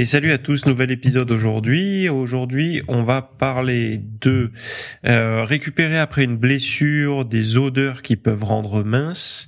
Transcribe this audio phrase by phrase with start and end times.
[0.00, 2.08] Et salut à tous, nouvel épisode aujourd'hui.
[2.08, 4.50] Aujourd'hui, on va parler de
[5.06, 9.46] euh, récupérer après une blessure des odeurs qui peuvent rendre mince,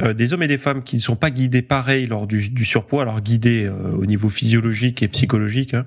[0.00, 3.02] euh, des hommes et des femmes qui ne sont pas guidés pareil lors du, surpoids,
[3.02, 5.74] alors guidés euh, au niveau physiologique et psychologique.
[5.74, 5.86] Hein.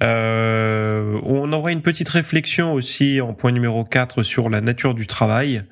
[0.00, 5.62] on aura une petite réflexion aussi en point numéro 4 sur la nature du travail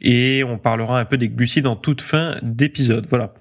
[0.00, 3.06] et on parlera un peu des glucides en toute fin d'épisode.
[3.08, 3.32] Voilà.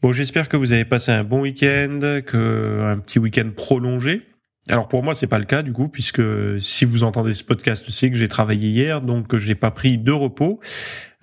[0.00, 4.22] Bon, j'espère que vous avez passé un bon week-end, que un petit week-end prolongé.
[4.68, 6.22] Alors pour moi, c'est pas le cas du coup, puisque
[6.60, 10.12] si vous entendez ce podcast, c'est que j'ai travaillé hier, donc j'ai pas pris de
[10.12, 10.60] repos.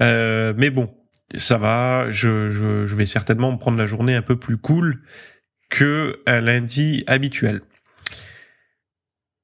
[0.02, 0.94] Euh, mais bon,
[1.36, 2.12] ça va.
[2.12, 5.04] Je, je, je, vais certainement me prendre la journée un peu plus cool
[5.70, 7.62] que un lundi habituel.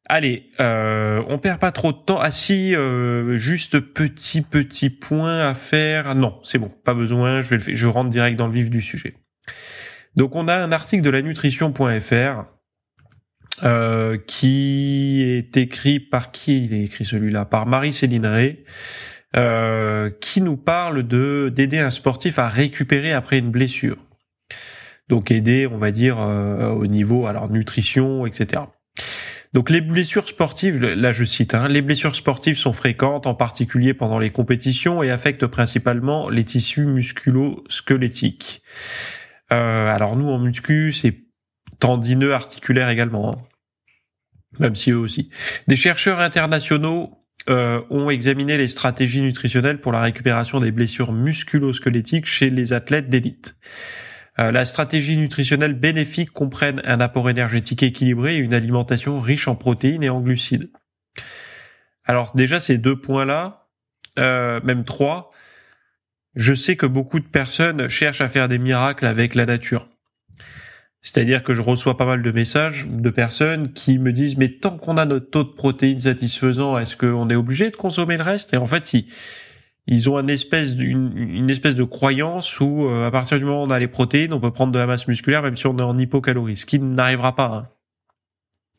[0.10, 2.20] Allez, euh, on perd pas trop de temps.
[2.20, 6.16] Ah si, euh, juste petit petit point à faire.
[6.16, 7.42] Non, c'est bon, pas besoin.
[7.42, 9.16] Je vais le je rentre direct dans le vif du sujet.
[10.16, 12.46] Donc on a un article de la nutrition.fr
[13.64, 17.46] euh, qui est écrit par qui il est écrit celui-là?
[17.46, 18.64] Par Marie-Céline Ray,
[19.36, 23.98] euh, qui nous parle de d'aider un sportif à récupérer après une blessure.
[25.10, 28.64] Donc aider, on va dire, au niveau alors nutrition, etc.
[29.54, 33.94] Donc les blessures sportives, là je cite, hein, les blessures sportives sont fréquentes, en particulier
[33.94, 38.62] pendant les compétitions, et affectent principalement les tissus musculo-squelettiques.
[39.52, 41.26] Euh, alors nous en muscu, c'est
[41.80, 43.44] tendineux articulaire également, hein.
[44.60, 45.30] même si eux aussi.
[45.68, 47.18] Des chercheurs internationaux
[47.50, 53.10] euh, ont examiné les stratégies nutritionnelles pour la récupération des blessures musculo-squelettiques chez les athlètes
[53.10, 53.56] d'élite.
[54.40, 59.56] Euh, la stratégie nutritionnelle bénéfique comprenne un apport énergétique équilibré et une alimentation riche en
[59.56, 60.72] protéines et en glucides.
[62.06, 63.68] Alors déjà ces deux points-là,
[64.18, 65.32] même trois,
[66.36, 69.88] je sais que beaucoup de personnes cherchent à faire des miracles avec la nature.
[71.02, 74.78] C'est-à-dire que je reçois pas mal de messages de personnes qui me disent mais tant
[74.78, 78.54] qu'on a notre taux de protéines satisfaisant, est-ce qu'on est obligé de consommer le reste?
[78.54, 79.08] Et en fait, si
[79.88, 83.64] ils ont une espèce, une, une espèce de croyance où euh, à partir du moment
[83.64, 85.78] où on a les protéines, on peut prendre de la masse musculaire même si on
[85.80, 87.48] est en hypocalorie, ce qui n'arrivera pas.
[87.48, 87.70] Hein.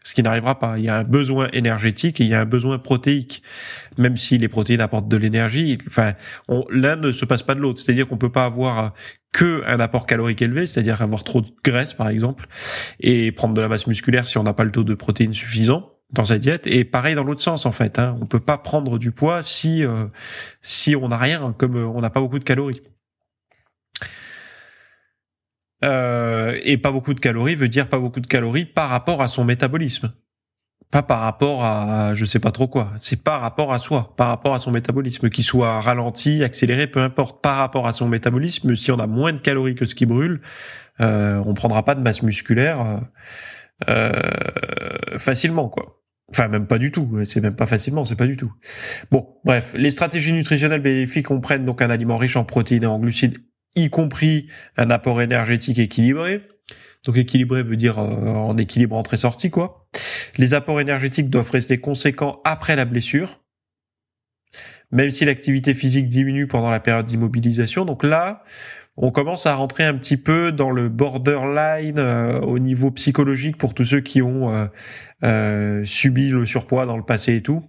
[0.05, 0.79] Ce qui n'arrivera pas.
[0.79, 3.43] Il y a un besoin énergétique et il y a un besoin protéique.
[3.99, 6.15] Même si les protéines apportent de l'énergie, enfin,
[6.71, 7.81] l'un ne se passe pas de l'autre.
[7.81, 8.95] C'est-à-dire qu'on peut pas avoir
[9.33, 12.47] que un apport calorique élevé, c'est-à-dire avoir trop de graisse par exemple,
[13.01, 15.93] et prendre de la masse musculaire si on n'a pas le taux de protéines suffisant
[16.13, 18.19] dans sa diète et pareil dans l'autre sens en fait hein.
[18.21, 20.05] on peut pas prendre du poids si euh,
[20.61, 22.83] si on n'a rien comme euh, on n'a pas beaucoup de calories
[25.85, 29.29] euh, et pas beaucoup de calories veut dire pas beaucoup de calories par rapport à
[29.29, 30.13] son métabolisme
[30.91, 34.29] pas par rapport à je sais pas trop quoi c'est par rapport à soi par
[34.29, 38.75] rapport à son métabolisme qu'il soit ralenti accéléré peu importe par rapport à son métabolisme
[38.75, 40.41] si on a moins de calories que ce qui brûle
[41.01, 43.01] euh, on prendra pas de masse musculaire
[43.89, 44.13] euh,
[45.19, 47.25] facilement quoi Enfin, même pas du tout.
[47.27, 48.53] C'est même pas facilement, c'est pas du tout.
[49.11, 52.99] Bon, bref, les stratégies nutritionnelles bénéfiques comprennent donc un aliment riche en protéines et en
[52.99, 53.39] glucides,
[53.75, 56.43] y compris un apport énergétique équilibré.
[57.05, 59.89] Donc équilibré veut dire euh, en équilibre entrée-sortie, quoi.
[60.39, 63.41] Les apports énergétiques doivent rester conséquents après la blessure,
[64.91, 67.85] même si l'activité physique diminue pendant la période d'immobilisation.
[67.85, 68.45] Donc là,
[68.97, 73.75] on commence à rentrer un petit peu dans le borderline euh, au niveau psychologique pour
[73.75, 74.67] tous ceux qui ont euh,
[75.25, 77.65] euh, subi le surpoids dans le passé et tout.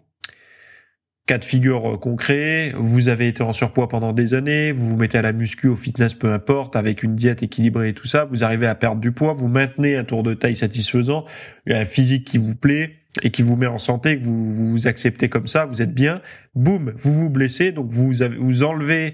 [1.25, 5.17] Cas de figure concret, vous avez été en surpoids pendant des années, vous vous mettez
[5.17, 8.43] à la muscu, au fitness, peu importe, avec une diète équilibrée et tout ça, vous
[8.43, 11.23] arrivez à perdre du poids, vous maintenez un tour de taille satisfaisant,
[11.69, 15.29] un physique qui vous plaît, et qui vous met en santé, que vous vous acceptez
[15.29, 16.21] comme ça, vous êtes bien,
[16.55, 19.13] boum, vous vous blessez, donc vous vous enlevez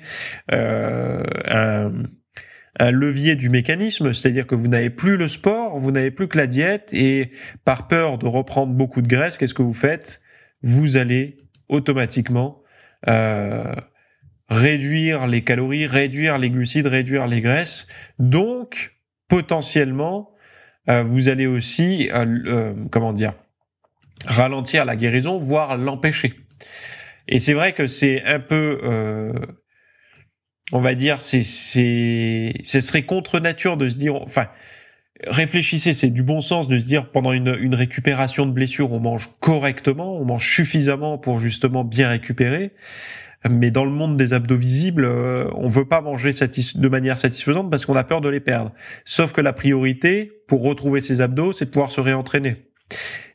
[0.52, 1.24] euh,
[2.80, 6.38] un levier du mécanisme, c'est-à-dire que vous n'avez plus le sport, vous n'avez plus que
[6.38, 7.32] la diète, et
[7.66, 10.22] par peur de reprendre beaucoup de graisse, qu'est-ce que vous faites?
[10.64, 11.38] Vous allez
[11.70, 12.62] automatiquement
[13.08, 13.74] euh,
[14.50, 17.88] réduire les calories, réduire les glucides, réduire les graisses,
[18.18, 18.96] donc
[19.28, 20.32] potentiellement
[20.90, 23.34] euh, vous allez aussi, euh, comment dire,
[24.26, 26.36] ralentir la guérison, voire l'empêcher.
[27.28, 29.34] Et c'est vrai que c'est un peu, euh,
[30.72, 34.48] on va dire, c'est, c'est, ce serait contre nature de se dire, enfin,
[35.28, 39.00] réfléchissez, c'est du bon sens de se dire pendant une, une récupération de blessure, on
[39.00, 42.72] mange correctement, on mange suffisamment pour justement bien récupérer.
[43.50, 47.70] Mais dans le monde des abdos visibles, euh, on veut pas manger de manière satisfaisante
[47.70, 48.74] parce qu'on a peur de les perdre.
[49.06, 52.66] Sauf que la priorité pour retrouver ses abdos, c'est de pouvoir se réentraîner.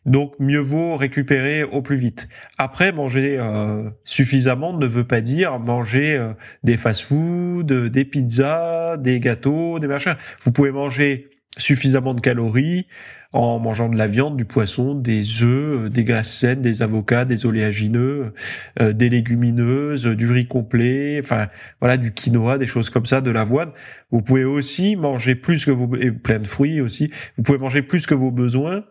[0.05, 2.29] Donc mieux vaut récupérer au plus vite.
[2.59, 6.35] Après, manger euh, suffisamment ne veut pas dire manger euh,
[6.65, 10.17] des fast-food, des pizzas, des gâteaux, des machins.
[10.43, 12.87] Vous pouvez manger suffisamment de calories
[13.35, 17.25] en mangeant de la viande, du poisson, des œufs, euh, des graisses saines, des avocats,
[17.25, 18.33] des oléagineux,
[18.81, 21.49] euh, des légumineuses, du riz complet, enfin
[21.81, 23.73] voilà, du quinoa, des choses comme ça, de l'avoine.
[24.13, 27.09] Vous pouvez aussi manger plus que vos et plein de fruits aussi.
[27.37, 28.85] Vous pouvez manger plus que vos besoins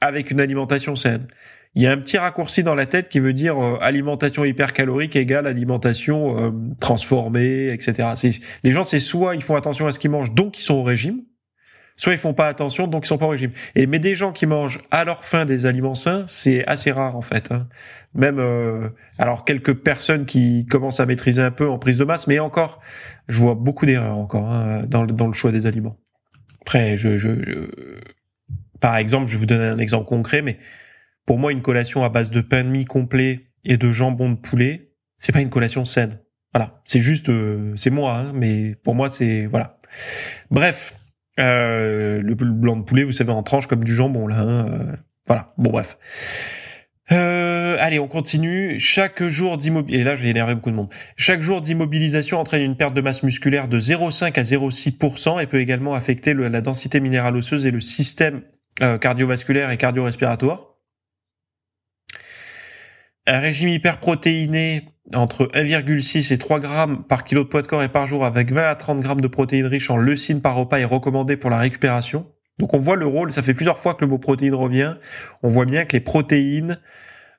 [0.00, 1.26] avec une alimentation saine.
[1.74, 5.14] Il y a un petit raccourci dans la tête qui veut dire euh, alimentation hypercalorique
[5.14, 8.08] égale alimentation transformée, etc.
[8.64, 10.82] Les gens, c'est soit ils font attention à ce qu'ils mangent, donc ils sont au
[10.82, 11.20] régime,
[11.98, 13.50] soit ils font pas attention, donc ils sont pas au régime.
[13.74, 17.16] Et mais des gens qui mangent à leur faim des aliments sains, c'est assez rare
[17.16, 17.52] en fait.
[17.52, 17.68] Hein.
[18.14, 22.26] Même euh, alors quelques personnes qui commencent à maîtriser un peu en prise de masse,
[22.26, 22.80] mais encore,
[23.28, 25.98] je vois beaucoup d'erreurs encore hein, dans, dans le choix des aliments.
[26.62, 27.30] Après, je, je,
[28.80, 30.58] par exemple, je vais vous donner un exemple concret, mais
[31.26, 34.36] pour moi, une collation à base de pain de mie complet et de jambon de
[34.36, 36.20] poulet, c'est pas une collation saine.
[36.54, 39.78] Voilà, c'est juste, euh, c'est moi, hein, mais pour moi, c'est voilà.
[40.50, 40.94] Bref,
[41.38, 44.40] euh, le blanc de poulet, vous savez, en tranche comme du jambon là.
[44.40, 44.96] Hein, euh,
[45.26, 45.54] voilà.
[45.58, 45.98] Bon bref.
[47.10, 48.78] Euh, allez, on continue.
[48.78, 55.60] Chaque jour d'immobilisation, entraîne une perte de masse musculaire de 0,5 à 0,6% et peut
[55.60, 58.42] également affecter la densité minérale osseuse et le système
[59.00, 60.74] cardiovasculaire et cardio-respiratoire.
[63.26, 64.84] Un régime hyperprotéiné
[65.14, 68.52] entre 1,6 et 3 grammes par kilo de poids de corps et par jour avec
[68.52, 71.58] 20 à 30 grammes de protéines riches en leucine par repas est recommandé pour la
[71.58, 72.26] récupération.
[72.58, 74.96] Donc on voit le rôle, ça fait plusieurs fois que le mot protéine revient.
[75.42, 76.78] On voit bien que les protéines,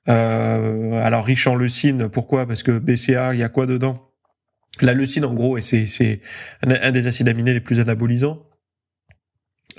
[0.08, 2.48] euh, alors riches en leucine, pourquoi?
[2.48, 4.10] Parce que BCA, il y a quoi dedans?
[4.82, 6.22] La leucine en gros, c'est
[6.64, 8.49] un des acides aminés les plus anabolisants.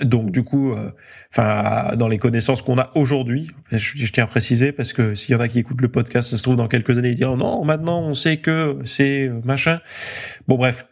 [0.03, 0.91] Donc du coup, euh,
[1.31, 5.37] enfin dans les connaissances qu'on a aujourd'hui, je, tiens à préciser parce que s'il y
[5.37, 7.63] en a qui écoutent le podcast, ça se trouve dans quelques années ils diront non,
[7.63, 9.79] maintenant on sait que c'est euh, machin.
[10.47, 10.87] Bon bref,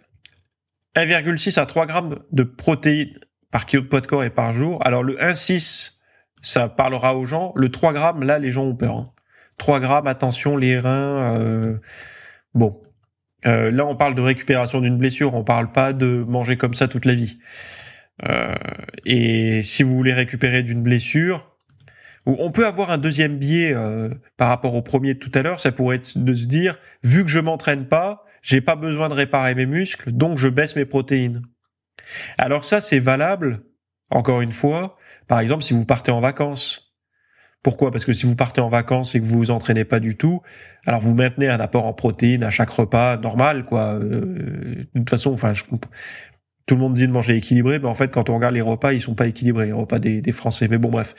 [0.95, 3.17] 1,6 à 3 grammes de protéines
[3.51, 4.85] par kilo de poids de corps et par jour.
[4.85, 5.99] Alors le 1,6,
[6.41, 7.51] ça parlera aux gens.
[7.55, 8.95] Le 3 grammes, là les gens ont peur.
[8.95, 9.11] Hein.
[9.57, 11.39] 3 grammes, attention les reins.
[11.39, 11.77] Euh,
[12.53, 12.79] bon,
[13.43, 17.05] là on parle de récupération d'une blessure, on parle pas de manger comme ça toute
[17.05, 17.39] la vie.
[18.27, 18.53] Euh,
[19.05, 21.49] et si vous voulez récupérer d'une blessure,
[22.25, 25.59] on peut avoir un deuxième biais euh, par rapport au premier de tout à l'heure,
[25.59, 29.13] ça pourrait être de se dire, vu que je m'entraîne pas, j'ai pas besoin de
[29.13, 31.41] réparer mes muscles, donc je baisse mes protéines.
[32.37, 33.63] Alors ça, c'est valable,
[34.09, 36.85] encore une fois, par exemple, si vous partez en vacances.
[37.61, 37.91] Pourquoi?
[37.91, 40.41] Parce que si vous partez en vacances et que vous vous entraînez pas du tout,
[40.85, 43.95] alors vous maintenez un apport en protéines à chaque repas normal, quoi.
[43.95, 45.63] Euh, de toute façon, enfin, je,
[46.69, 48.93] tout le monde dit de manger équilibré, mais en fait, quand on regarde les repas,
[48.93, 50.67] ils sont pas équilibrés, les repas des, Français.
[50.67, 51.15] Mais bon, bref,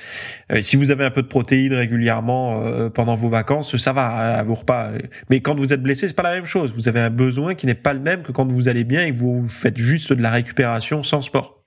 [0.53, 4.07] euh, si vous avez un peu de protéines régulièrement euh, pendant vos vacances, ça va
[4.07, 4.93] à vos repas.
[5.29, 6.73] Mais quand vous êtes blessé, c'est pas la même chose.
[6.73, 9.13] Vous avez un besoin qui n'est pas le même que quand vous allez bien et
[9.13, 11.65] que vous faites juste de la récupération sans sport.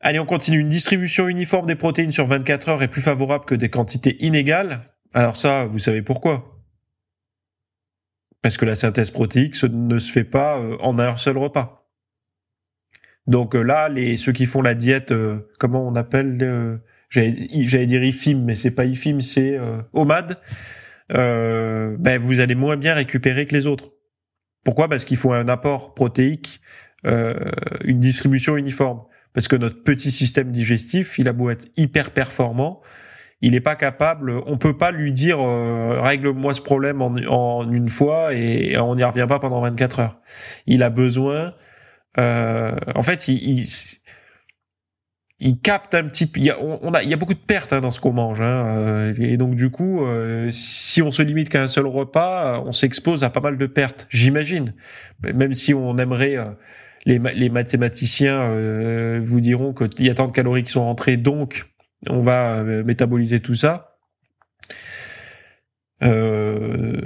[0.00, 0.58] Allez, on continue.
[0.58, 4.80] Une distribution uniforme des protéines sur 24 heures est plus favorable que des quantités inégales.
[5.14, 6.59] Alors ça, vous savez pourquoi
[8.42, 11.88] parce que la synthèse protéique ne se fait pas euh, en un seul repas.
[13.26, 16.80] Donc euh, là, les ceux qui font la diète, euh, comment on appelle
[17.10, 19.58] J'allais dire IFIM, mais c'est pas IFIM, c'est
[19.92, 20.38] OMAD.
[21.08, 23.90] ben vous allez moins bien récupérer que les autres.
[24.64, 24.88] Pourquoi?
[24.88, 26.60] Parce qu'il faut un apport protéique,
[27.02, 29.02] une distribution uniforme.
[29.32, 32.80] Parce que notre petit système digestif, il a beau être hyper performant,
[33.42, 37.88] il n'est pas capable, on peut pas lui dire euh, règle-moi ce problème en, une
[37.88, 40.20] fois et on n'y revient pas pendant 24 heures.
[40.66, 41.54] Il a besoin,
[42.18, 43.64] euh, en fait, il,
[45.38, 46.38] il, capte un petit peu.
[46.38, 48.12] Il y a, on a, il y a beaucoup de pertes hein, dans ce qu'on
[48.12, 50.04] mange, hein, euh, et donc du coup,
[50.52, 54.06] si on se limite qu'à un seul repas, on s'expose à pas mal de pertes,
[54.10, 54.74] j'imagine.
[55.34, 56.36] Même si on aimerait
[57.06, 61.70] les, les mathématiciens vous diront qu'il y a tant de calories qui sont rentrées, donc
[62.08, 63.98] on va euh, métaboliser tout ça.
[66.02, 66.96] Euh,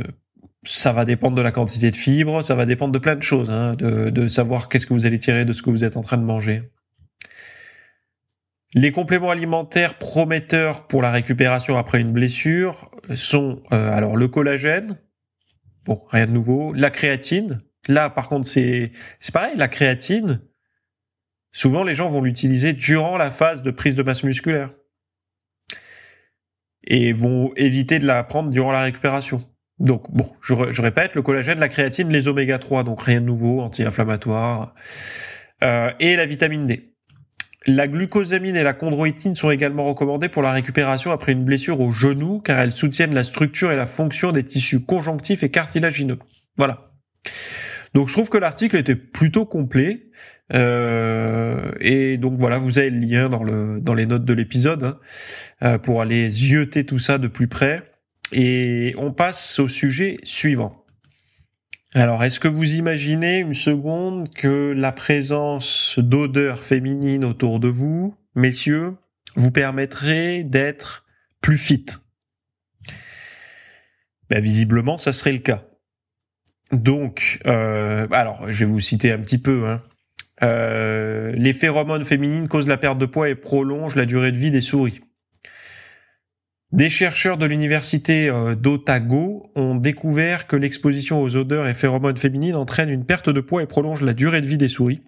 [0.63, 3.51] ça va dépendre de la quantité de fibres, ça va dépendre de plein de choses,
[3.51, 6.17] hein, de, savoir qu'est-ce que vous allez tirer de ce que vous êtes en train
[6.17, 6.71] de manger.
[8.73, 14.99] Les compléments alimentaires prometteurs pour la récupération après une blessure sont euh, alors le collagène,
[15.85, 17.61] bon rien de nouveau, la créatine.
[17.87, 20.41] Là par contre c'est c'est pareil, la créatine,
[21.53, 24.71] souvent les gens vont l'utiliser durant la phase de prise de masse musculaire
[26.87, 29.43] et vont éviter de la prendre durant la récupération.
[29.79, 33.27] Donc bon, je, je répète, le collagène, la créatine, les oméga 3, donc rien de
[33.27, 34.75] nouveau, anti-inflammatoire,
[35.63, 36.95] euh, et la vitamine D.
[37.67, 41.91] La glucosamine et la chondroïtine sont également recommandées pour la récupération après une blessure au
[41.91, 46.19] genou, car elles soutiennent la structure et la fonction des tissus conjonctifs et cartilagineux.
[46.59, 46.91] Voilà.
[47.95, 50.11] Donc je trouve que l'article était plutôt complet.
[50.53, 54.85] Euh, et donc voilà, vous avez le lien dans le dans les notes de l'épisode
[54.85, 54.99] hein,
[55.63, 57.79] euh, pour aller zioter tout ça de plus près.
[58.33, 60.85] Et on passe au sujet suivant.
[61.97, 68.17] Alors, est-ce que vous imaginez une seconde que la présence d'odeurs féminines autour de vous,
[68.35, 68.97] messieurs,
[69.37, 71.07] vous permettrait d'être
[71.41, 71.87] plus fit?
[74.29, 75.69] Ben, Visiblement, ça serait le cas.
[76.75, 79.67] Donc, euh, alors, je vais vous citer un petit peu.
[79.67, 79.83] Hein.
[80.43, 84.51] Euh, les phéromones féminines causent la perte de poids et prolongent la durée de vie
[84.51, 85.01] des souris.
[86.73, 92.57] Des chercheurs de l'université euh, d'Otago ont découvert que l'exposition aux odeurs et phéromones féminines
[92.57, 95.03] entraîne une perte de poids et prolonge la durée de vie des souris,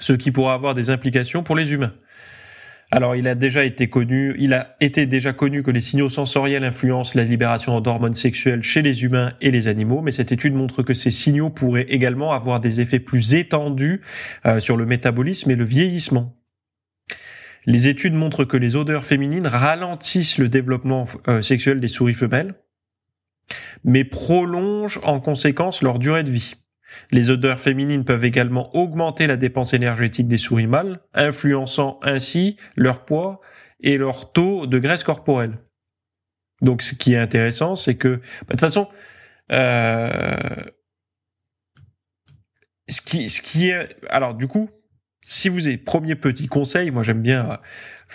[0.00, 1.94] ce qui pourra avoir des implications pour les humains.
[2.92, 6.62] Alors, il a déjà été connu, il a été déjà connu que les signaux sensoriels
[6.62, 10.84] influencent la libération d'hormones sexuelles chez les humains et les animaux, mais cette étude montre
[10.84, 14.02] que ces signaux pourraient également avoir des effets plus étendus
[14.46, 16.36] euh, sur le métabolisme et le vieillissement.
[17.66, 22.54] Les études montrent que les odeurs féminines ralentissent le développement euh, sexuel des souris femelles,
[23.82, 26.54] mais prolongent en conséquence leur durée de vie.
[27.10, 33.04] Les odeurs féminines peuvent également augmenter la dépense énergétique des souris mâles, influençant ainsi leur
[33.04, 33.40] poids
[33.80, 35.58] et leur taux de graisse corporelle.
[36.62, 38.88] Donc ce qui est intéressant, c'est que, bah, de toute façon,
[39.52, 40.30] euh,
[42.88, 44.70] ce qui, ce qui est, alors du coup,
[45.22, 47.58] si vous avez premier petit conseil, moi j'aime bien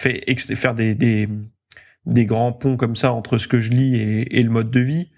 [0.05, 1.27] euh, faire des, des,
[2.05, 5.11] des, grands ponts comme ça entre ce que je lis et, le mode de vie.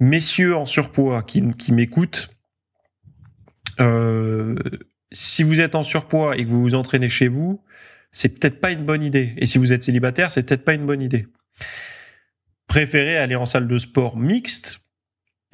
[0.00, 2.30] Messieurs en surpoids qui, m'écoutent,
[3.80, 4.56] euh,
[5.12, 7.62] si vous êtes en surpoids et que vous vous entraînez chez vous,
[8.10, 9.34] c'est peut-être pas une bonne idée.
[9.36, 11.26] Et si vous êtes célibataire, c'est peut-être pas une bonne idée.
[12.66, 14.80] Préférez aller en salle de sport mixte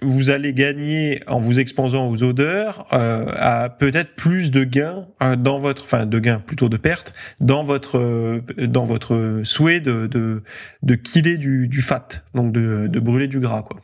[0.03, 5.37] vous allez gagner en vous exposant aux odeurs euh, à peut-être plus de gains euh,
[5.37, 10.07] dans votre enfin de gains plutôt de pertes dans votre euh, dans votre souhait de
[10.07, 10.43] de
[10.83, 13.81] de killer du du fat donc de de brûler du gras quoi.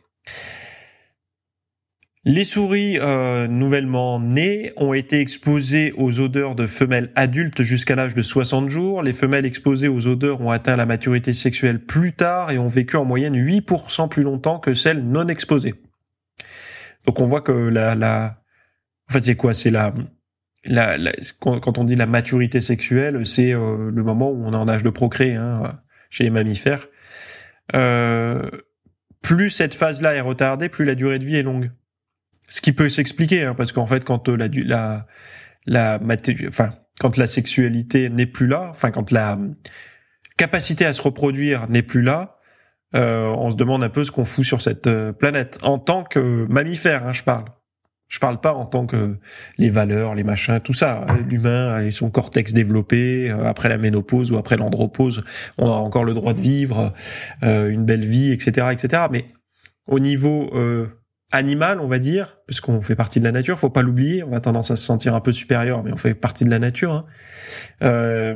[2.25, 8.13] Les souris euh, nouvellement nées ont été exposées aux odeurs de femelles adultes jusqu'à l'âge
[8.13, 9.03] de 60 jours.
[9.03, 12.95] Les femelles exposées aux odeurs ont atteint la maturité sexuelle plus tard et ont vécu
[12.95, 15.73] en moyenne 8% plus longtemps que celles non exposées.
[17.05, 18.41] Donc on voit que la, la...
[19.09, 19.53] en fait c'est quoi?
[19.53, 19.93] C'est la,
[21.41, 24.83] quand on dit la maturité sexuelle, c'est euh, le moment où on est en âge
[24.83, 26.87] de procréer hein, chez les mammifères.
[27.75, 28.49] Euh,
[29.23, 31.71] plus cette phase-là est retardée, plus la durée de vie est longue.
[32.49, 34.47] Ce qui peut s'expliquer, hein, parce qu'en fait, quand euh, la,
[35.65, 35.99] la, la,
[36.47, 39.39] enfin, quand la sexualité n'est plus là, enfin, quand la
[40.37, 42.37] capacité à se reproduire n'est plus là,
[42.95, 46.03] euh, on se demande un peu ce qu'on fout sur cette euh, planète en tant
[46.03, 47.07] que mammifère.
[47.07, 47.45] Hein, je parle.
[48.07, 49.17] Je parle pas en tant que
[49.57, 51.05] les valeurs, les machins, tout ça.
[51.27, 55.23] L'humain et son cortex développé euh, après la ménopause ou après l'andropause,
[55.57, 56.93] on a encore le droit de vivre
[57.41, 59.03] une belle vie, etc., etc.
[59.11, 59.25] Mais
[59.87, 60.51] au niveau
[61.31, 64.23] animal, on va dire, parce qu'on fait partie de la nature, faut pas l'oublier.
[64.23, 66.59] On a tendance à se sentir un peu supérieur, mais on fait partie de la
[66.59, 67.05] nature.
[67.81, 68.35] Hein.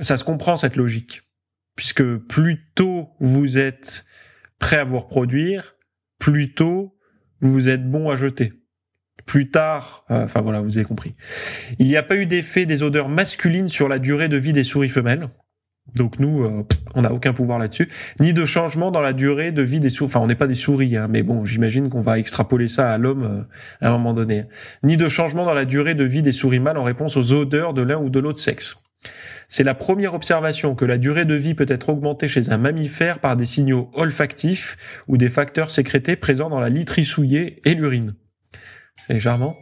[0.00, 1.22] ça se comprend cette logique
[1.78, 4.04] puisque plus tôt vous êtes
[4.58, 5.76] prêt à vous reproduire,
[6.18, 6.98] plus tôt
[7.40, 8.52] vous êtes bon à jeter.
[9.28, 11.14] Plus tard, euh, enfin voilà, vous avez compris.
[11.78, 14.64] Il n'y a pas eu d'effet des odeurs masculines sur la durée de vie des
[14.64, 15.28] souris femelles.
[15.96, 19.60] Donc nous, euh, on n'a aucun pouvoir là-dessus, ni de changement dans la durée de
[19.60, 20.06] vie des souris.
[20.08, 22.96] Enfin, on n'est pas des souris, hein, mais bon, j'imagine qu'on va extrapoler ça à
[22.96, 24.44] l'homme euh, à un moment donné.
[24.82, 27.74] Ni de changement dans la durée de vie des souris mâles en réponse aux odeurs
[27.74, 28.76] de l'un ou de l'autre sexe.
[29.46, 33.18] C'est la première observation que la durée de vie peut être augmentée chez un mammifère
[33.18, 38.14] par des signaux olfactifs ou des facteurs sécrétés présents dans la literie souillée et l'urine.
[39.18, 39.56] Charmant.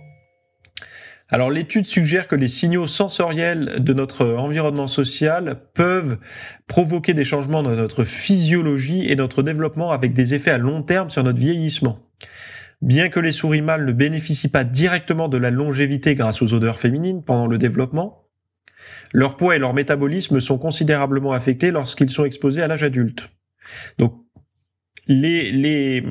[1.28, 6.18] Alors l'étude suggère que les signaux sensoriels de notre environnement social peuvent
[6.68, 11.10] provoquer des changements dans notre physiologie et notre développement avec des effets à long terme
[11.10, 12.00] sur notre vieillissement.
[12.80, 16.78] Bien que les souris mâles ne bénéficient pas directement de la longévité grâce aux odeurs
[16.78, 18.28] féminines pendant le développement,
[19.12, 23.30] leur poids et leur métabolisme sont considérablement affectés lorsqu'ils sont exposés à l'âge adulte.
[23.98, 24.14] Donc,
[25.08, 26.04] les, les,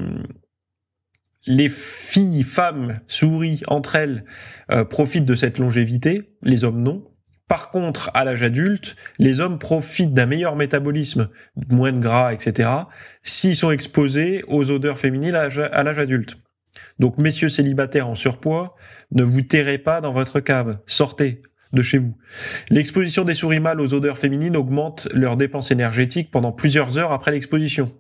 [1.47, 4.25] les filles, femmes, souris entre elles
[4.71, 7.03] euh, profitent de cette longévité, les hommes non.
[7.47, 11.29] Par contre, à l'âge adulte, les hommes profitent d'un meilleur métabolisme,
[11.69, 12.69] moins de gras, etc.,
[13.21, 16.37] s'ils sont exposés aux odeurs féminines à l'âge adulte.
[16.97, 18.75] Donc, messieurs célibataires en surpoids,
[19.11, 20.79] ne vous terrez pas dans votre cave.
[20.87, 22.17] Sortez de chez vous.
[22.71, 27.31] L'exposition des souris mâles aux odeurs féminines augmente leurs dépenses énergétiques pendant plusieurs heures après
[27.31, 27.91] l'exposition.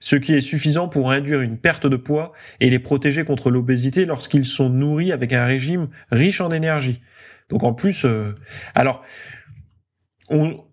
[0.00, 4.04] Ce qui est suffisant pour induire une perte de poids et les protéger contre l'obésité
[4.04, 7.00] lorsqu'ils sont nourris avec un régime riche en énergie.
[7.48, 8.34] Donc en plus, euh,
[8.74, 9.04] alors,
[10.28, 10.64] on,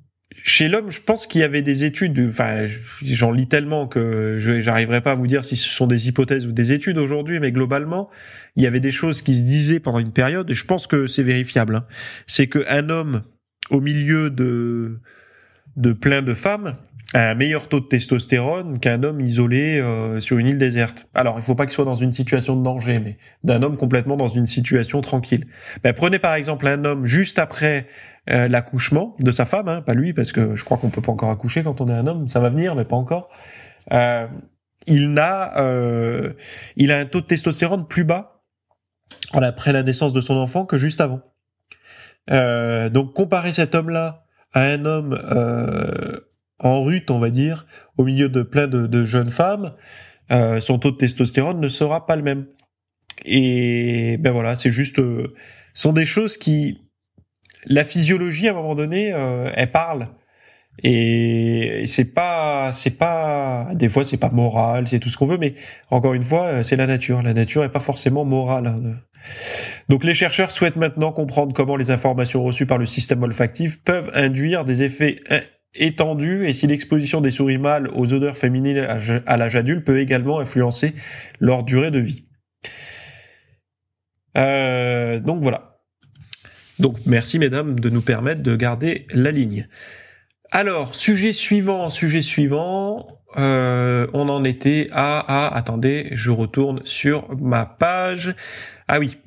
[0.44, 2.66] chez l'homme, je pense qu'il y avait des études, enfin,
[3.04, 6.46] j'en lis tellement que je j'arriverai pas à vous dire si ce sont des hypothèses
[6.46, 8.10] ou des études aujourd'hui, mais globalement,
[8.56, 11.08] il y avait des choses qui se disaient pendant une période, et je pense que
[11.08, 11.76] c'est vérifiable.
[11.78, 11.86] Hein.
[12.28, 13.24] C'est qu'un homme
[13.70, 15.00] au milieu de
[15.76, 16.76] de plein de femmes
[17.14, 21.10] a un meilleur taux de testostérone qu'un homme isolé euh, sur une île déserte.
[21.16, 24.16] Alors, il faut pas qu'il soit dans une situation de danger, mais d'un homme complètement
[24.16, 25.46] dans une situation tranquille.
[25.84, 27.88] Ben, prenez par exemple un homme juste après
[28.30, 31.12] euh, l'accouchement de sa femme, hein, pas lui, parce que je crois qu'on peut pas
[31.12, 33.30] encore accoucher quand on est un homme, ça va venir, mais pas encore.
[33.92, 34.28] Euh,
[34.86, 36.34] il n'a, euh,
[36.76, 38.44] il a un taux de testostérone plus bas
[39.34, 41.22] après la naissance de son enfant que juste avant.
[42.32, 45.20] Euh, donc comparer cet homme-là à un homme
[46.60, 47.66] en rut, on va dire,
[47.98, 49.74] au milieu de plein de, jeunes femmes,
[50.60, 52.48] son taux de testostérone ne sera pas le même.
[53.26, 55.02] Et ben voilà, c'est juste,
[55.74, 56.90] sont des choses qui
[57.66, 60.06] la physiologie à un moment donné, euh, elle parle.
[60.84, 65.38] Et c'est pas, c'est pas, des fois c'est pas moral, c'est tout ce qu'on veut,
[65.38, 65.56] mais
[65.90, 67.22] encore une fois, euh, c'est la nature.
[67.22, 68.68] La nature est pas forcément morale.
[68.68, 68.94] Hein.
[69.90, 74.12] Donc les chercheurs souhaitent maintenant comprendre comment les informations reçues par le système olfactif peuvent
[74.14, 75.20] induire des effets
[75.76, 80.40] étendus et si l'exposition des souris mâles aux odeurs féminines à l'âge adulte peut également
[80.40, 80.94] influencer
[81.40, 82.26] leur durée de vie.
[84.38, 85.80] Euh, donc voilà.
[86.80, 89.68] Donc merci mesdames de nous permettre de garder la ligne.
[90.52, 93.06] Alors, sujet suivant, sujet suivant,
[93.38, 98.36] euh, on en était à, à, attendez, je retourne sur ma page.
[98.88, 99.18] Ah oui,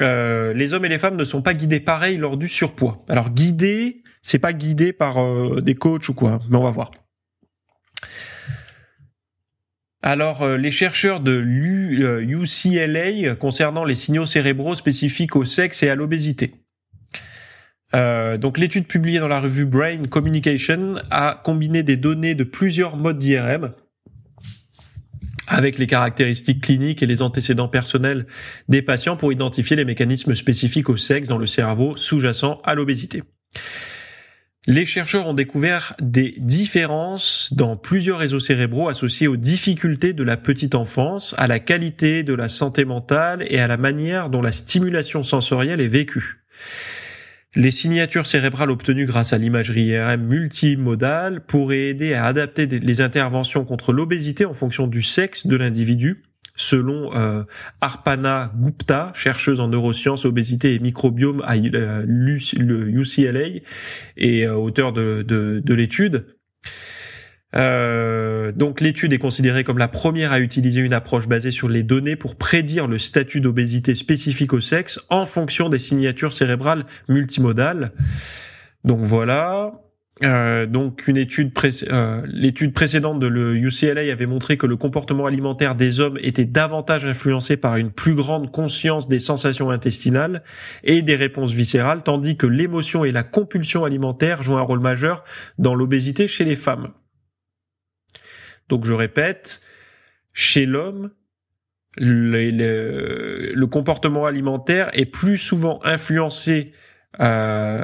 [0.00, 3.04] euh, les hommes et les femmes ne sont pas guidés pareil lors du surpoids.
[3.08, 6.92] Alors guidés, c'est pas guidé par euh, des coachs ou quoi, mais on va voir.
[10.00, 16.54] Alors, les chercheurs de l'UCLA concernant les signaux cérébraux spécifiques au sexe et à l'obésité.
[17.94, 22.96] Euh, donc l'étude publiée dans la revue Brain Communication a combiné des données de plusieurs
[22.96, 23.72] modes d'IRM
[25.46, 28.26] avec les caractéristiques cliniques et les antécédents personnels
[28.68, 33.22] des patients pour identifier les mécanismes spécifiques au sexe dans le cerveau sous-jacent à l'obésité.
[34.66, 40.36] Les chercheurs ont découvert des différences dans plusieurs réseaux cérébraux associés aux difficultés de la
[40.36, 44.52] petite enfance, à la qualité de la santé mentale et à la manière dont la
[44.52, 46.44] stimulation sensorielle est vécue.
[47.58, 53.64] Les signatures cérébrales obtenues grâce à l'imagerie IRM multimodale pourraient aider à adapter les interventions
[53.64, 56.22] contre l'obésité en fonction du sexe de l'individu,
[56.54, 57.42] selon euh,
[57.80, 63.60] Arpana Gupta, chercheuse en neurosciences, obésité et microbiome à euh, UCLA
[64.16, 66.26] et euh, auteur de, de l'étude.
[67.56, 71.82] Euh, donc l'étude est considérée comme la première à utiliser une approche basée sur les
[71.82, 77.92] données pour prédire le statut d'obésité spécifique au sexe en fonction des signatures cérébrales multimodales.
[78.84, 79.72] Donc voilà.
[80.24, 81.52] Euh, donc une étude
[81.92, 86.44] euh, l'étude précédente de le UCLA avait montré que le comportement alimentaire des hommes était
[86.44, 90.42] davantage influencé par une plus grande conscience des sensations intestinales
[90.82, 95.22] et des réponses viscérales, tandis que l'émotion et la compulsion alimentaire jouent un rôle majeur
[95.56, 96.88] dans l'obésité chez les femmes.
[98.68, 99.60] Donc je répète,
[100.34, 101.10] chez l'homme,
[101.96, 106.66] le, comportement alimentaire est plus souvent influencé
[107.20, 107.82] euh,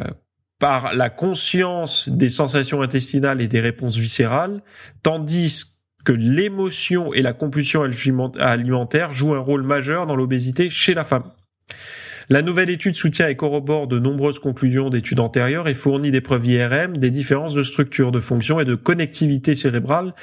[0.59, 4.63] par la conscience des sensations intestinales et des réponses viscérales,
[5.03, 11.05] tandis que l'émotion et la compulsion alimentaire jouent un rôle majeur dans l'obésité chez la
[11.05, 11.31] femme.
[12.31, 16.47] La nouvelle étude soutient et corrobore de nombreuses conclusions d'études antérieures et fournit des preuves
[16.47, 20.15] IRM des différences de structure, de fonction et de connectivité cérébrale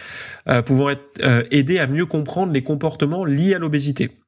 [0.48, 4.20] euh, pouvant être, euh, aider à mieux comprendre les comportements liés à l'obésité.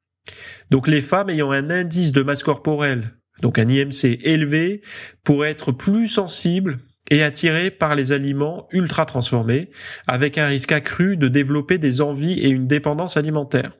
[0.70, 3.10] Donc les femmes ayant un indice de masse corporelle,
[3.42, 4.80] donc un IMC élevé,
[5.24, 6.78] pourraient être plus sensibles
[7.10, 9.70] et attirées par les aliments ultra transformés,
[10.06, 13.72] avec un risque accru de développer des envies et une dépendance alimentaire.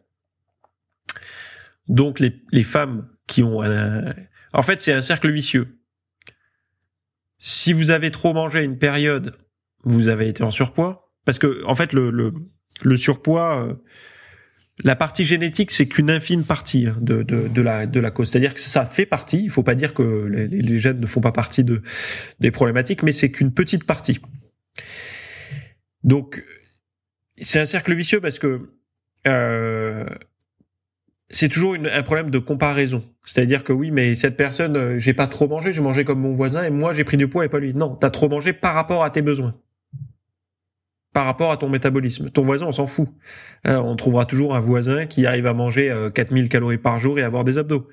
[1.88, 4.14] Donc les femmes qui ont un...
[4.52, 5.78] En fait, c'est un cercle vicieux.
[7.38, 9.36] Si vous avez trop mangé à une période,
[9.82, 11.12] vous avez été en surpoids.
[11.24, 12.32] Parce que, en fait, le, le,
[12.82, 13.74] le surpoids, euh,
[14.82, 18.30] la partie génétique, c'est qu'une infime partie hein, de, de, de, la, de la cause.
[18.30, 19.42] C'est-à-dire que ça fait partie.
[19.42, 21.82] Il faut pas dire que les, les gènes ne font pas partie de,
[22.40, 24.20] des problématiques, mais c'est qu'une petite partie.
[26.02, 26.44] Donc,
[27.40, 28.70] c'est un cercle vicieux parce que
[29.26, 30.06] euh,
[31.30, 33.02] c'est toujours un problème de comparaison.
[33.24, 36.32] C'est-à-dire que oui, mais cette personne, euh, j'ai pas trop mangé, j'ai mangé comme mon
[36.32, 37.74] voisin, et moi j'ai pris du poids et pas lui.
[37.74, 39.54] Non, t'as trop mangé par rapport à tes besoins
[41.14, 42.28] par rapport à ton métabolisme.
[42.30, 43.08] Ton voisin, on s'en fout.
[43.68, 47.20] Euh, on trouvera toujours un voisin qui arrive à manger 4000 euh, calories par jour
[47.20, 47.88] et avoir des abdos.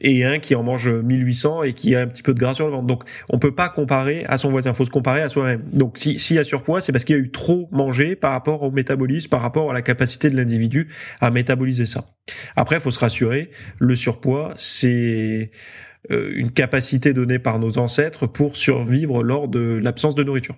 [0.00, 2.66] Et un qui en mange 1800 et qui a un petit peu de gras sur
[2.66, 2.86] le ventre.
[2.86, 4.72] Donc, on peut pas comparer à son voisin.
[4.72, 5.62] Faut se comparer à soi-même.
[5.72, 8.70] Donc, s'il y a surpoids, c'est parce qu'il a eu trop mangé par rapport au
[8.70, 10.88] métabolisme, par rapport à la capacité de l'individu
[11.20, 12.06] à métaboliser ça.
[12.56, 13.50] Après, faut se rassurer.
[13.78, 15.50] Le surpoids, c'est
[16.10, 20.56] euh, une capacité donnée par nos ancêtres pour survivre lors de l'absence de nourriture.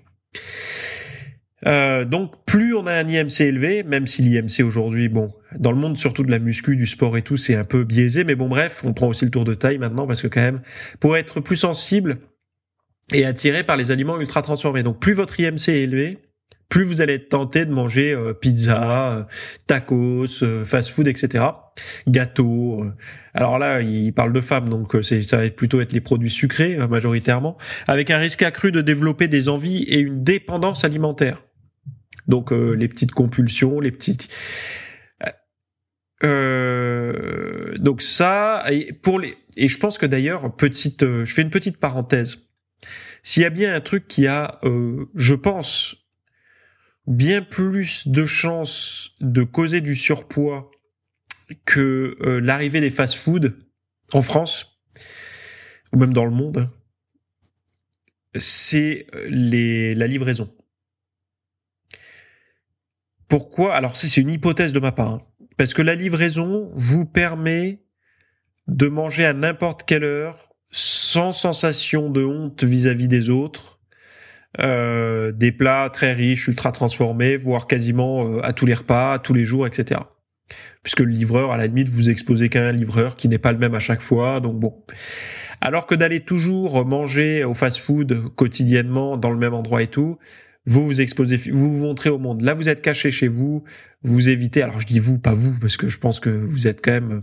[1.66, 5.78] Euh, donc plus on a un IMC élevé, même si l'IMC aujourd'hui, bon, dans le
[5.78, 8.48] monde surtout de la muscu, du sport et tout, c'est un peu biaisé, mais bon
[8.48, 10.62] bref, on prend aussi le tour de taille maintenant parce que quand même,
[11.00, 12.18] pour être plus sensible
[13.12, 14.82] et attiré par les aliments ultra transformés.
[14.82, 16.18] Donc plus votre IMC est élevé,
[16.68, 19.24] plus vous allez être tenté de manger euh, pizza, euh,
[19.66, 21.44] tacos, fast-food, etc.
[22.08, 22.84] Gâteaux.
[23.34, 26.76] alors là, il parle de femmes, donc c'est ça va plutôt être les produits sucrés
[26.88, 31.42] majoritairement, avec un risque accru de développer des envies et une dépendance alimentaire.
[32.32, 34.34] Donc euh, les petites compulsions, les petites.
[36.24, 42.48] Euh, donc ça, et je pense que d'ailleurs, petite, euh, je fais une petite parenthèse.
[43.22, 44.58] S'il y a bien un truc qui a,
[45.14, 45.94] je pense,
[47.06, 50.70] bien plus de chances de causer du surpoids
[51.66, 53.50] que l'arrivée des fast-foods
[54.14, 54.82] en France
[55.92, 56.70] ou même dans le monde,
[58.34, 60.50] c'est la livraison.
[63.32, 65.08] Pourquoi Alors c'est une hypothèse de ma part.
[65.08, 65.22] Hein.
[65.56, 67.80] Parce que la livraison vous permet
[68.68, 73.80] de manger à n'importe quelle heure sans sensation de honte vis-à-vis des autres.
[74.60, 79.32] Euh, des plats très riches, ultra transformés, voire quasiment euh, à tous les repas, tous
[79.32, 80.02] les jours, etc.
[80.82, 83.58] Puisque le livreur, à la limite, vous exposez qu'à un livreur qui n'est pas le
[83.58, 84.84] même à chaque fois, donc bon.
[85.62, 90.18] Alors que d'aller toujours manger au fast-food quotidiennement dans le même endroit et tout,
[90.66, 92.42] vous vous exposez, vous vous montrez au monde.
[92.42, 93.64] Là, vous êtes caché chez vous,
[94.02, 94.62] vous évitez.
[94.62, 97.22] Alors, je dis vous, pas vous, parce que je pense que vous êtes quand même.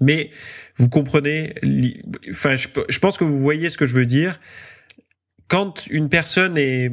[0.00, 0.30] Mais
[0.76, 1.54] vous comprenez.
[2.30, 4.40] Enfin, je pense que vous voyez ce que je veux dire.
[5.48, 6.90] Quand une personne est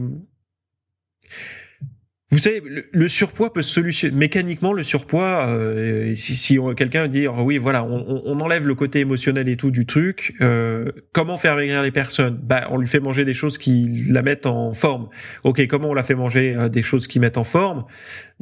[2.32, 2.62] vous savez,
[2.94, 4.72] le, surpoids peut se solutionner mécaniquement.
[4.72, 9.00] Le surpoids, euh, si, si quelqu'un dit oh oui, voilà, on, on, enlève le côté
[9.00, 10.36] émotionnel et tout du truc.
[10.39, 12.39] Euh, comment faire maigrir les personnes?
[12.44, 15.10] Bah, on lui fait manger des choses qui la mettent en forme.
[15.44, 17.86] Ok, comment on la fait manger euh, des choses qui mettent en forme?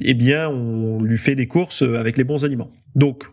[0.01, 2.71] Eh bien, on lui fait des courses avec les bons aliments.
[2.95, 3.23] Donc,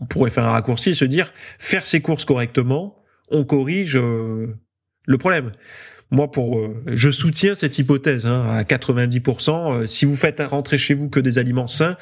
[0.00, 4.56] on pourrait faire un raccourci et se dire faire ses courses correctement, on corrige euh,
[5.06, 5.52] le problème
[6.10, 9.50] moi pour euh, je soutiens cette hypothèse hein, à 90%.
[9.82, 11.96] Euh, si vous faites rentrer chez vous que des aliments sains,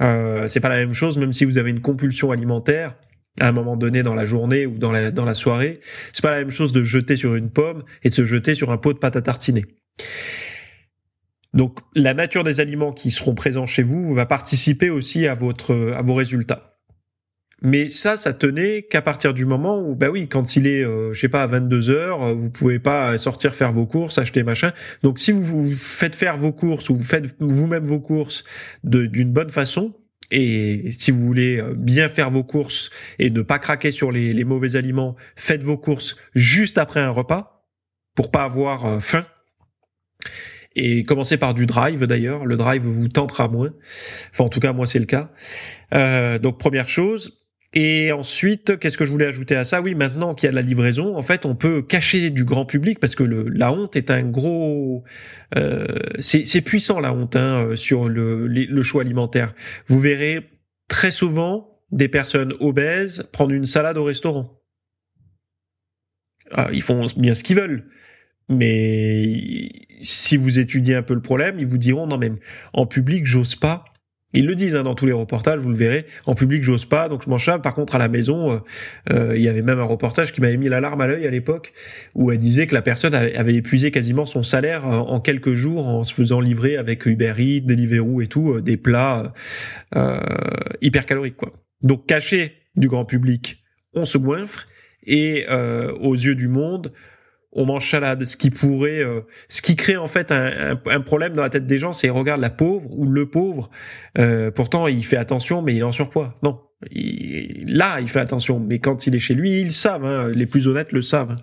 [0.00, 1.18] euh, c'est pas la même chose.
[1.18, 2.96] Même si vous avez une compulsion alimentaire
[3.38, 5.80] à un moment donné dans la journée ou dans la dans la soirée,
[6.12, 8.70] c'est pas la même chose de jeter sur une pomme et de se jeter sur
[8.70, 9.64] un pot de pâte à tartiner.
[11.52, 15.92] Donc la nature des aliments qui seront présents chez vous va participer aussi à votre
[15.96, 16.69] à vos résultats.
[17.62, 21.12] Mais ça, ça tenait qu'à partir du moment où, bah oui, quand il est, euh,
[21.12, 24.42] je sais pas, à 22 heures, euh, vous pouvez pas sortir faire vos courses, acheter
[24.42, 24.72] machin.
[25.02, 28.44] Donc, si vous, vous faites faire vos courses ou vous faites vous-même vos courses
[28.84, 29.94] d'une bonne façon,
[30.30, 34.32] et si vous voulez euh, bien faire vos courses et ne pas craquer sur les,
[34.32, 37.66] les mauvais aliments, faites vos courses juste après un repas
[38.14, 39.26] pour pas avoir faim.
[40.76, 42.46] Et commencez par du drive d'ailleurs.
[42.46, 43.70] Le drive vous tentera moins.
[44.30, 45.30] Enfin, en tout cas, moi, c'est le cas.
[45.94, 47.39] Euh, donc, première chose.
[47.72, 49.80] Et ensuite, qu'est-ce que je voulais ajouter à ça?
[49.80, 52.98] Oui, maintenant qu'il y a la livraison, en fait, on peut cacher du grand public
[52.98, 55.04] parce que le, la honte est un gros,
[55.56, 55.86] euh,
[56.18, 59.54] c'est puissant la honte hein, sur le, le choix alimentaire.
[59.86, 60.50] Vous verrez
[60.88, 64.60] très souvent des personnes obèses prendre une salade au restaurant.
[66.52, 67.88] Ah, ils font bien ce qu'ils veulent,
[68.48, 69.68] mais
[70.02, 72.32] si vous étudiez un peu le problème, ils vous diront non mais
[72.72, 73.84] en public j'ose pas
[74.32, 76.06] ils le disent hein, dans tous les reportages, vous le verrez.
[76.24, 77.58] En public, j'ose pas, donc je mange ça.
[77.58, 78.58] Par contre, à la maison, euh,
[79.10, 81.72] euh, il y avait même un reportage qui m'avait mis l'alarme à l'œil à l'époque,
[82.14, 85.86] où elle disait que la personne avait, épuisé quasiment son salaire euh, en quelques jours
[85.88, 89.32] en se faisant livrer avec Uber Eats, Deliveroo et tout des plats
[90.80, 91.52] hyper caloriques, quoi.
[91.82, 93.62] Donc caché du grand public,
[93.94, 94.66] on se goinfre
[95.04, 96.92] et aux yeux du monde,
[97.52, 98.24] on mange salade.
[98.24, 101.78] Ce qui pourrait, euh, ce qui crée en fait un, problème dans la tête des
[101.78, 103.70] gens, c'est regarde la pauvre ou le pauvre.
[104.18, 106.34] Euh, pourtant, il fait attention, mais il est en surpoids.
[106.42, 106.60] Non,
[106.92, 108.60] là, il fait attention.
[108.60, 110.04] Mais quand il est chez lui, ils savent.
[110.04, 111.36] Hein, les plus honnêtes le savent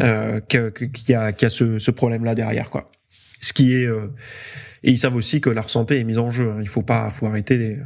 [0.00, 2.90] euh, qu'il y a, y a ce, ce problème-là derrière, quoi.
[3.40, 3.88] Ce qui est
[4.82, 6.50] et ils savent aussi que leur santé est mise en jeu.
[6.50, 6.58] Hein.
[6.60, 7.76] Il faut pas, faut arrêter les,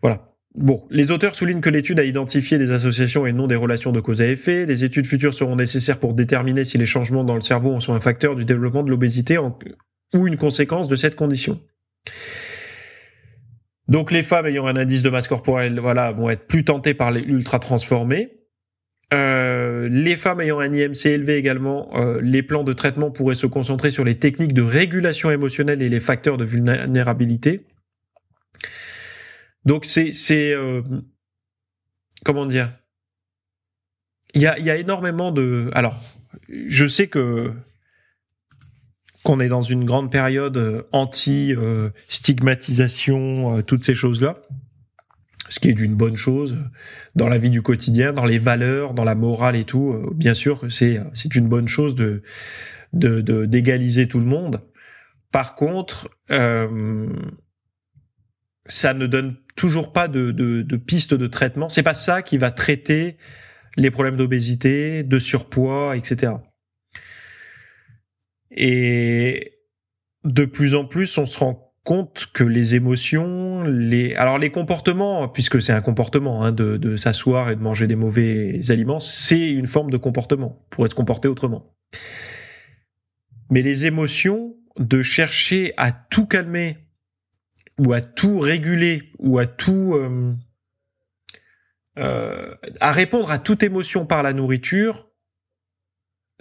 [0.00, 0.35] voilà.
[0.56, 4.00] Bon, les auteurs soulignent que l'étude a identifié des associations et non des relations de
[4.00, 4.64] cause à effet.
[4.64, 8.00] Les études futures seront nécessaires pour déterminer si les changements dans le cerveau sont un
[8.00, 11.60] facteur du développement de l'obésité ou une conséquence de cette condition.
[13.88, 17.10] Donc les femmes ayant un indice de masse corporelle, voilà, vont être plus tentées par
[17.10, 18.32] les ultra transformés.
[19.12, 23.46] Euh, les femmes ayant un IMC élevé également, euh, les plans de traitement pourraient se
[23.46, 27.66] concentrer sur les techniques de régulation émotionnelle et les facteurs de vulnérabilité.
[29.66, 30.80] Donc c'est c'est euh,
[32.24, 32.72] comment dire?
[34.34, 36.00] Il y a il y a énormément de alors
[36.48, 37.52] je sais que
[39.24, 44.40] qu'on est dans une grande période euh, anti euh, stigmatisation toutes ces choses là
[45.48, 46.56] ce qui est d'une bonne chose
[47.14, 49.94] dans la vie du quotidien, dans les valeurs, dans la morale et tout.
[50.12, 52.24] Bien sûr, c'est c'est une bonne chose de
[52.92, 54.60] de d'égaliser tout le monde.
[55.30, 57.08] Par contre, euh,
[58.66, 61.68] ça ne donne toujours pas de, de, de piste de traitement.
[61.68, 63.16] C'est pas ça qui va traiter
[63.76, 66.34] les problèmes d'obésité, de surpoids, etc.
[68.50, 69.52] Et
[70.24, 75.28] de plus en plus, on se rend compte que les émotions, les alors les comportements,
[75.28, 79.68] puisque c'est un comportement hein, de, s'asseoir et de manger des mauvais aliments, c'est une
[79.68, 81.72] forme de comportement pour être comporté autrement.
[83.50, 86.76] Mais les émotions, de chercher à tout calmer
[87.78, 90.32] ou à tout réguler ou à tout euh,
[91.98, 95.08] euh, à répondre à toute émotion par la nourriture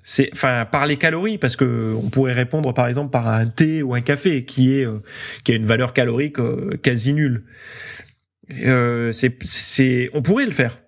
[0.02, 3.82] c'est enfin par les calories parce que on pourrait répondre par exemple par un thé
[3.82, 5.00] ou un café qui est euh,
[5.44, 6.38] qui a une valeur calorique
[6.84, 7.46] quasi nulle.
[8.48, 10.80] C'est c'est on pourrait le faire.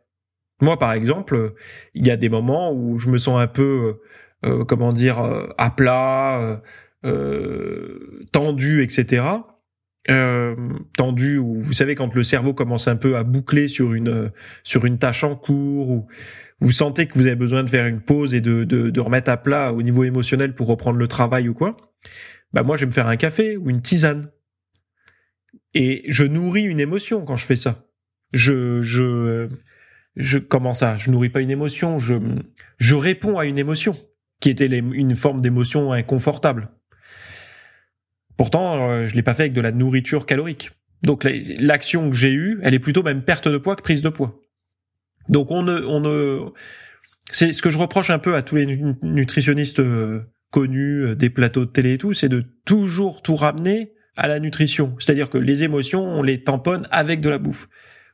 [0.62, 1.56] Moi par exemple
[1.96, 4.00] il y a des moments où je me sens un peu
[4.68, 5.18] comment dire
[5.58, 6.62] à plat
[8.32, 9.24] tendu etc
[10.10, 10.56] euh,
[10.96, 14.32] tendu ou vous savez quand le cerveau commence un peu à boucler sur une
[14.64, 16.08] sur une tâche en cours ou
[16.60, 19.30] vous sentez que vous avez besoin de faire une pause et de, de, de remettre
[19.30, 21.78] à plat au niveau émotionnel pour reprendre le travail ou quoi,
[22.54, 24.32] bah moi je vais me faire un café ou une tisane.
[25.74, 27.86] Et je nourris une émotion quand je fais ça.
[28.34, 29.50] Je je
[30.16, 30.98] je comment ça?
[30.98, 32.16] Je nourris pas une émotion, je
[32.78, 33.96] je réponds à une émotion
[34.40, 36.70] qui était une forme d'émotion inconfortable.
[38.38, 40.72] Pourtant, euh, je l'ai pas fait avec de la nourriture calorique.
[41.04, 41.28] Donc
[41.60, 44.40] l'action que j'ai eue, elle est plutôt même perte de poids que prise de poids.
[45.30, 46.50] Donc on ne, on ne,
[47.32, 48.66] c'est ce que je reproche un peu à tous les
[49.04, 53.94] nutritionnistes euh, connus euh, des plateaux de télé et tout, c'est de toujours tout ramener
[54.16, 54.96] à la nutrition.
[55.00, 57.68] C'est-à-dire que les émotions, on les tamponne avec de la bouffe.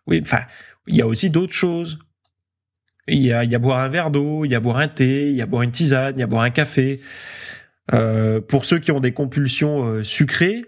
[0.08, 0.42] Oui, enfin,
[0.88, 2.00] il y a aussi d'autres choses.
[3.08, 4.88] Il y a, il y a boire un verre d'eau, il y a boire un
[4.88, 7.00] thé, il y a boire une tisane, il y a boire un café.
[7.92, 10.62] Euh, pour ceux qui ont des compulsions euh, sucrées,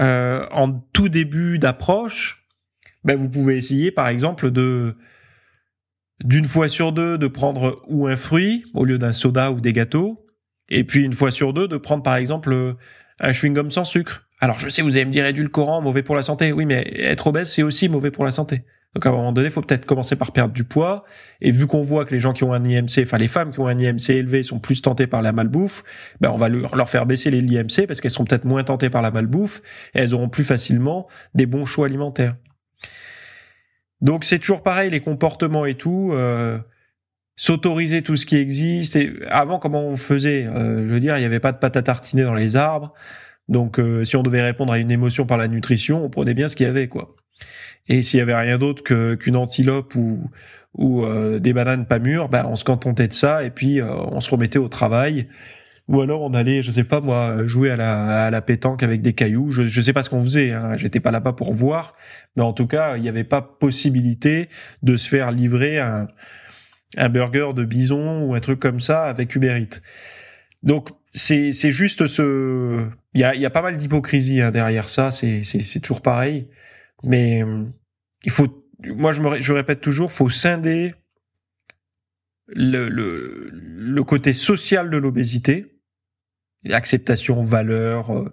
[0.00, 2.46] euh, en tout début d'approche,
[3.04, 4.96] ben vous pouvez essayer par exemple de
[6.24, 9.72] d'une fois sur deux de prendre ou un fruit au lieu d'un soda ou des
[9.72, 10.26] gâteaux,
[10.68, 12.76] et puis une fois sur deux de prendre par exemple
[13.20, 14.26] un chewing-gum sans sucre.
[14.40, 16.52] Alors je sais, vous allez me dire édulcorant, mauvais pour la santé.
[16.52, 18.64] Oui, mais être obèse, c'est aussi mauvais pour la santé.
[18.94, 21.04] Donc à un moment donné, il faut peut-être commencer par perdre du poids.
[21.40, 23.60] Et vu qu'on voit que les gens qui ont un IMC, enfin les femmes qui
[23.60, 25.84] ont un IMC élevé sont plus tentées par la malbouffe,
[26.20, 29.02] ben on va leur faire baisser les IMC parce qu'elles sont peut-être moins tentées par
[29.02, 29.62] la malbouffe
[29.94, 32.36] et elles auront plus facilement des bons choix alimentaires.
[34.00, 36.10] Donc c'est toujours pareil, les comportements et tout.
[36.12, 36.58] Euh,
[37.40, 38.96] s'autoriser tout ce qui existe.
[38.96, 41.74] Et avant, comment on faisait euh, Je veux dire, il n'y avait pas de pâte
[41.74, 42.92] à tartiner dans les arbres.
[43.48, 46.48] Donc, euh, si on devait répondre à une émotion par la nutrition, on prenait bien
[46.48, 47.16] ce qu'il y avait, quoi.
[47.88, 48.82] Et s'il y avait rien d'autre
[49.16, 50.30] qu'une antilope ou
[50.74, 53.92] ou euh, des bananes pas mûres, bah on se contentait de ça et puis euh,
[53.92, 55.28] on se remettait au travail.
[55.88, 59.02] Ou alors on allait, je sais pas moi, jouer à la, à la pétanque avec
[59.02, 59.50] des cailloux.
[59.50, 60.52] Je, je sais pas ce qu'on faisait.
[60.52, 60.76] Hein.
[60.76, 61.96] J'étais pas là-bas pour voir,
[62.36, 64.48] mais en tout cas, il n'y avait pas possibilité
[64.84, 66.06] de se faire livrer un,
[66.96, 69.80] un burger de bison ou un truc comme ça avec Uber Eats.
[70.62, 74.52] Donc c'est c'est juste ce, il y a il y a pas mal d'hypocrisie hein,
[74.52, 75.10] derrière ça.
[75.10, 76.46] C'est c'est c'est toujours pareil.
[77.04, 77.64] Mais euh,
[78.24, 80.92] il faut, moi je je répète toujours, faut scinder
[82.46, 85.80] le, le, le côté social de l'obésité,
[86.70, 88.32] acceptation, valeur, euh,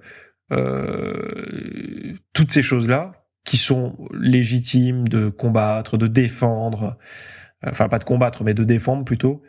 [0.51, 6.97] euh, toutes ces choses-là qui sont légitimes de combattre, de défendre,
[7.65, 9.41] enfin pas de combattre, mais de défendre plutôt.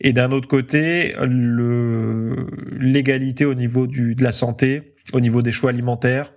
[0.00, 5.52] Et d'un autre côté, le l'égalité au niveau du de la santé, au niveau des
[5.52, 6.32] choix alimentaires,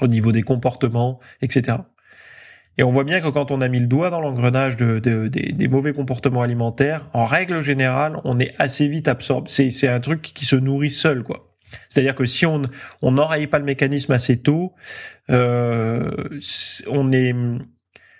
[0.00, 1.78] au niveau des comportements, etc.
[2.78, 5.68] Et on voit bien que quand on a mis le doigt dans l'engrenage de, des
[5.68, 9.50] mauvais comportements alimentaires, en règle générale, on est assez vite absorbé.
[9.50, 11.56] C'est un truc qui se nourrit seul, quoi.
[11.88, 12.62] C'est-à-dire que si on
[13.02, 14.74] on n'enraye pas le mécanisme assez tôt,
[15.28, 16.08] euh,
[16.88, 17.34] on est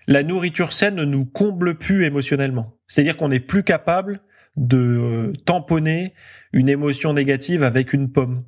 [0.09, 2.79] la nourriture saine ne nous comble plus émotionnellement.
[2.89, 4.21] C'est-à-dire qu'on n'est plus capable
[4.57, 6.15] de tamponner
[6.53, 8.45] une émotion négative avec une pomme.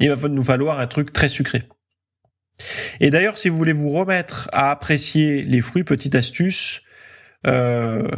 [0.00, 1.64] Il va nous falloir un truc très sucré.
[3.00, 6.82] Et d'ailleurs, si vous voulez vous remettre à apprécier les fruits, petite astuce,
[7.46, 8.08] euh,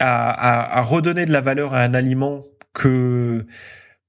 [0.00, 3.46] à, redonner de la valeur à un aliment que,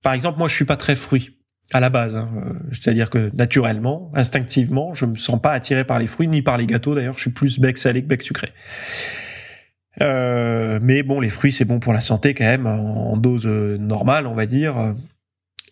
[0.04, 1.40] par exemple, moi je suis pas très fruit
[1.72, 2.16] à la base.
[2.16, 2.30] Hein.
[2.72, 6.68] C'est-à-dire que naturellement, instinctivement, je me sens pas attiré par les fruits ni par les
[6.68, 6.94] gâteaux.
[6.94, 8.50] D'ailleurs, je suis plus bec salé que bec sucré.
[10.02, 14.28] Euh, mais bon, les fruits c'est bon pour la santé quand même en dose normale,
[14.28, 14.96] on va dire.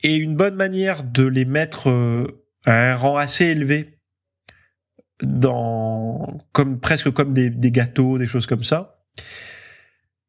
[0.03, 1.89] Et une bonne manière de les mettre
[2.67, 3.99] un rang assez élevé
[5.23, 9.03] dans comme presque comme des, des gâteaux, des choses comme ça,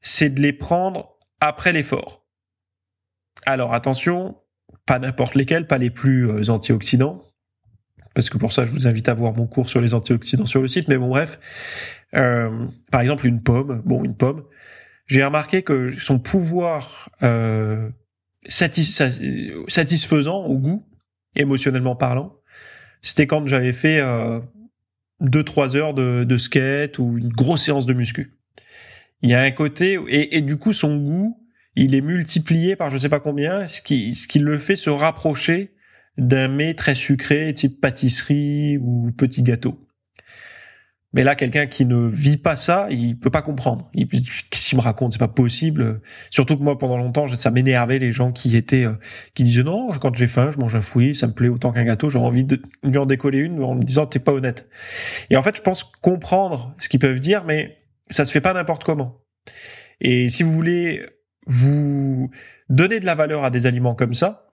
[0.01, 2.25] c'est de les prendre après l'effort.
[3.45, 4.37] Alors attention,
[4.87, 7.23] pas n'importe lesquels, pas les plus euh, antioxydants,
[8.15, 10.63] parce que pour ça je vous invite à voir mon cours sur les antioxydants sur
[10.63, 10.89] le site.
[10.89, 11.41] Mais bon bref,
[12.15, 14.45] euh, par exemple une pomme, bon une pomme,
[15.07, 17.91] j'ai remarqué que son pouvoir euh,
[18.49, 20.89] satisfaisant au goût
[21.37, 22.35] émotionnellement parlant,
[23.03, 24.41] c'était quand j'avais fait euh,
[25.21, 28.39] deux trois heures de, de skate ou une grosse séance de muscu.
[29.23, 31.41] Il y a un côté et, et, du coup son goût,
[31.75, 34.91] il est multiplié par je sais pas combien, ce qui ce qui le fait se
[34.91, 35.75] rapprocher
[36.17, 39.88] d'un mets très sucré type pâtisserie ou petit gâteau.
[41.15, 43.91] Mais là, quelqu'un qui ne vit pas ça, il peut pas comprendre.
[43.95, 45.13] Il, qu'il me raconte?
[45.15, 46.03] C'est pas possible.
[46.29, 48.95] Surtout que moi, pendant longtemps, ça m'énervait les gens qui étaient, euh,
[49.35, 51.85] qui disaient non, quand j'ai faim, je mange un fruit, ça me plaît autant qu'un
[51.85, 52.11] gâteau.
[52.11, 54.69] J'ai envie de lui en décoller une en me disant t'es pas honnête.
[55.31, 57.79] Et en fait, je pense comprendre ce qu'ils peuvent dire, mais
[58.11, 59.23] ça se fait pas n'importe comment.
[60.01, 61.07] Et si vous voulez
[61.47, 62.31] vous
[62.69, 64.51] donner de la valeur à des aliments comme ça,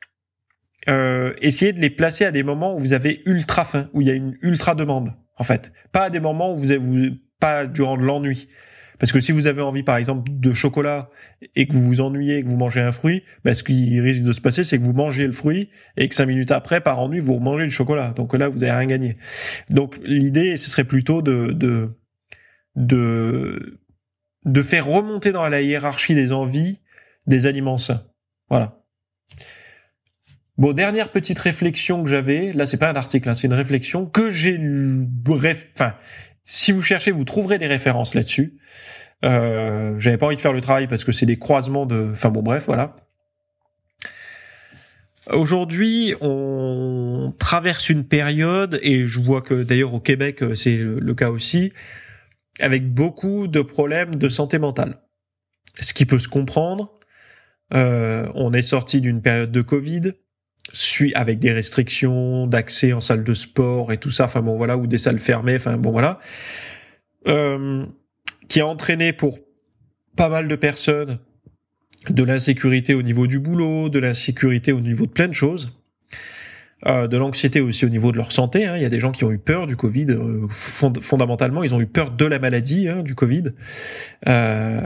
[0.87, 4.07] euh, essayez de les placer à des moments où vous avez ultra faim, où il
[4.07, 5.71] y a une ultra demande en fait.
[5.91, 8.47] Pas à des moments où vous avez, vous, pas durant de l'ennui.
[8.97, 11.09] Parce que si vous avez envie, par exemple, de chocolat
[11.55, 14.23] et que vous vous ennuyez et que vous mangez un fruit, ben, ce qui risque
[14.23, 16.99] de se passer, c'est que vous mangez le fruit et que cinq minutes après, par
[16.99, 18.13] ennui, vous mangez le chocolat.
[18.13, 19.17] Donc là, vous n'avez rien gagné.
[19.69, 21.93] Donc l'idée, ce serait plutôt de, de,
[22.75, 23.79] de,
[24.45, 26.79] de faire remonter dans la hiérarchie des envies
[27.27, 28.05] des aliments sains.
[28.49, 28.81] Voilà.
[30.57, 34.05] Bon, dernière petite réflexion que j'avais, là c'est pas un article, hein, c'est une réflexion
[34.05, 35.95] que j'ai bref, enfin,
[36.45, 38.57] si vous cherchez, vous trouverez des références là-dessus.
[39.25, 42.29] Euh, J'avais pas envie de faire le travail parce que c'est des croisements de, enfin
[42.29, 42.95] bon bref, voilà.
[45.31, 51.31] Aujourd'hui, on traverse une période, et je vois que d'ailleurs au Québec c'est le cas
[51.31, 51.73] aussi,
[52.61, 55.01] avec beaucoup de problèmes de santé mentale.
[55.81, 56.97] Ce qui peut se comprendre.
[57.73, 60.13] Euh, on est sorti d'une période de Covid
[61.15, 64.87] avec des restrictions d'accès en salle de sport et tout ça, enfin bon voilà, ou
[64.87, 66.19] des salles fermées, enfin bon voilà,
[67.27, 67.85] euh,
[68.47, 69.39] qui a entraîné pour
[70.15, 71.19] pas mal de personnes
[72.09, 75.71] de l'insécurité au niveau du boulot, de l'insécurité au niveau de plein de choses,
[76.85, 78.65] euh, de l'anxiété aussi au niveau de leur santé.
[78.65, 78.77] Hein.
[78.77, 80.07] Il y a des gens qui ont eu peur du Covid.
[80.09, 83.45] Euh, fondamentalement, ils ont eu peur de la maladie, hein, du Covid.
[84.27, 84.81] Euh,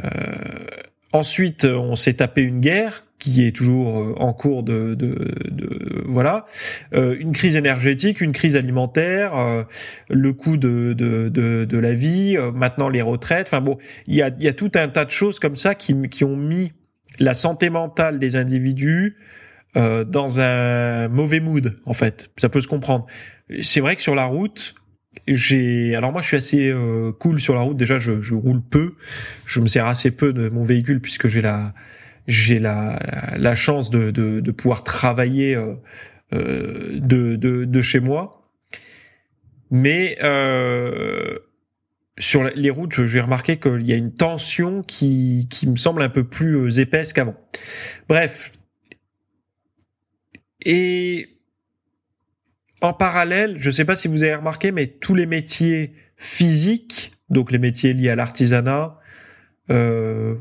[1.11, 6.03] ensuite, on s'est tapé une guerre qui est toujours euh, en cours de, de, de
[6.07, 6.45] voilà,
[6.93, 9.63] euh, une crise énergétique, une crise alimentaire, euh,
[10.09, 13.47] le coût de, de, de, la vie, euh, maintenant les retraites.
[13.47, 13.77] Enfin bon,
[14.07, 16.37] il y a, y a tout un tas de choses comme ça qui, qui ont
[16.37, 16.71] mis
[17.19, 19.17] la santé mentale des individus
[19.75, 22.31] dans un mauvais mood en fait.
[22.37, 23.05] Ça peut se comprendre.
[23.61, 24.73] C'est vrai que sur la route,
[25.27, 26.73] j'ai alors moi je suis assez
[27.19, 28.95] cool sur la route déjà je, je roule peu
[29.45, 31.73] je me sers assez peu de mon véhicule puisque j'ai la
[32.29, 32.99] j'ai la,
[33.37, 35.73] la chance de, de, de pouvoir travailler euh,
[36.31, 38.51] euh, de, de, de, chez moi.
[39.71, 41.39] Mais euh,
[42.19, 46.09] sur les routes, j'ai remarqué qu'il y a une tension qui, qui me semble un
[46.09, 47.35] peu plus euh, épaisse qu'avant.
[48.07, 48.51] Bref.
[50.63, 51.39] Et
[52.81, 57.11] en parallèle, je ne sais pas si vous avez remarqué, mais tous les métiers physiques,
[57.29, 58.99] donc les métiers liés à l'artisanat,
[59.71, 60.35] euh,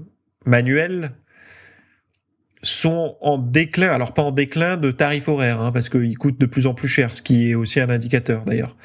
[2.69, 6.47] sont en déclin, alors pas en déclin de tarifs horaires, hein, parce qu'ils coûtent de
[6.47, 8.77] plus en plus cher, ce qui est aussi un indicateur d'ailleurs.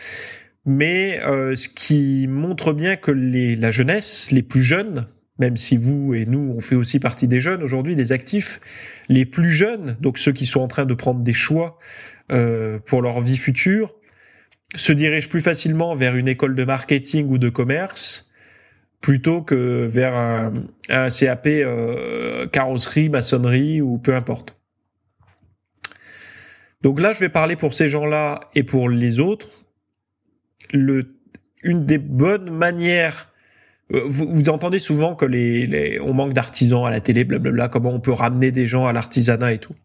[0.65, 5.07] mais euh, ce qui montre bien que les, la jeunesse, les plus jeunes,
[5.39, 8.61] même si vous et nous, on fait aussi partie des jeunes aujourd'hui, des actifs,
[9.09, 11.79] les plus jeunes, donc ceux qui sont en train de prendre des choix
[12.31, 13.95] euh, pour leur vie future,
[14.75, 18.32] se dirigent plus facilement vers une école de marketing ou de commerce
[19.03, 20.53] plutôt que vers un,
[20.87, 24.57] CAP euh, carrosserie, maçonnerie ou peu importe.
[26.81, 29.49] Donc là, je vais parler pour ces gens-là et pour les autres.
[30.71, 31.05] Une
[31.85, 33.29] des bonnes manières
[33.93, 37.99] euh, vous, entendez souvent que les on manque d'artisans à la télé, blablabla, comment on
[37.99, 39.75] peut ramener des gens à l'artisanat et tout.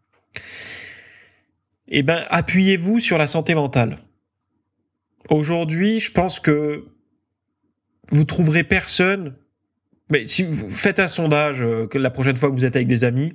[1.89, 3.99] Eh ben, appuyez-vous sur la santé mentale.
[5.29, 6.87] Aujourd'hui, je pense que
[8.11, 9.35] vous trouverez personne.
[10.11, 12.89] Mais si vous faites un sondage euh, que la prochaine fois que vous êtes avec
[12.89, 13.33] des amis,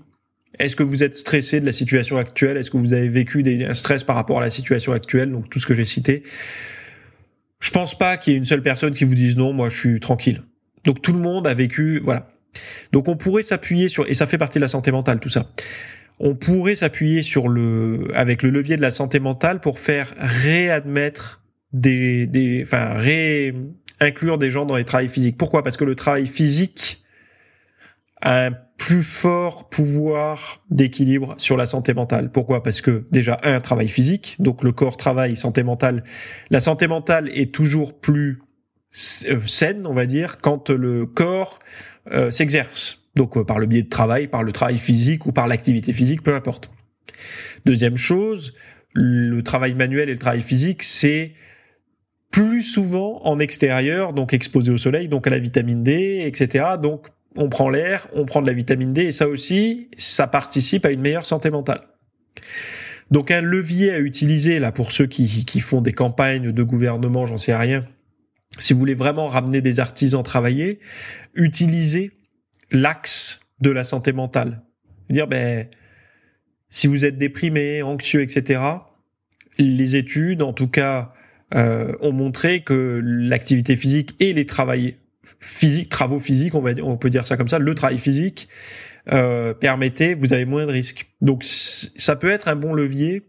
[0.60, 2.58] est-ce que vous êtes stressé de la situation actuelle?
[2.58, 5.32] Est-ce que vous avez vécu des, un stress par rapport à la situation actuelle?
[5.32, 6.24] Donc tout ce que j'ai cité.
[7.60, 9.78] Je pense pas qu'il y ait une seule personne qui vous dise non, moi je
[9.78, 10.44] suis tranquille.
[10.84, 12.30] Donc tout le monde a vécu, voilà.
[12.92, 15.52] Donc on pourrait s'appuyer sur, et ça fait partie de la santé mentale, tout ça.
[16.20, 21.42] On pourrait s'appuyer sur le, avec le levier de la santé mentale pour faire réadmettre
[21.72, 22.94] des, des, enfin
[24.00, 25.38] réinclure des gens dans les travails physiques.
[25.38, 25.64] Pourquoi?
[25.64, 27.04] Parce que le travail physique
[28.22, 32.32] a un plus fort pouvoir d'équilibre sur la santé mentale.
[32.32, 32.64] Pourquoi?
[32.64, 36.04] Parce que déjà un travail physique, donc le corps travaille, santé mentale.
[36.50, 38.41] La santé mentale est toujours plus
[39.30, 41.60] euh, saine, on va dire, quand le corps
[42.12, 43.10] euh, s'exerce.
[43.16, 46.24] Donc euh, par le biais de travail, par le travail physique ou par l'activité physique,
[46.24, 46.70] peu importe.
[47.66, 48.54] Deuxième chose,
[48.94, 51.34] le travail manuel et le travail physique, c'est
[52.34, 56.66] plus souvent en extérieur, donc exposé au soleil, donc à la vitamine D, etc.
[56.82, 60.84] Donc on prend l'air, on prend de la vitamine D, et ça aussi, ça participe
[60.86, 61.82] à une meilleure santé mentale.
[63.12, 67.28] Donc un levier à utiliser là pour ceux qui, qui font des campagnes de gouvernement,
[67.28, 67.86] j'en sais rien,
[68.58, 70.80] si vous voulez vraiment ramener des artisans travailler,
[71.36, 72.12] utilisez
[72.72, 74.64] l'axe de la santé mentale.
[75.10, 75.68] Dire, ben,
[76.72, 78.60] si vous êtes déprimé, anxieux, etc.,
[79.60, 81.14] les études, en tout cas,
[81.56, 84.74] euh, ont montré que l'activité physique et les travaux
[85.39, 88.47] physiques, travaux physiques, on, va, on peut dire ça comme ça, le travail physique
[89.12, 91.08] euh, permettait, vous avez moins de risques.
[91.22, 93.24] Donc ça peut être un bon levier